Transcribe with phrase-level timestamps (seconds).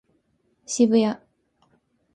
[0.65, 1.15] 渋谷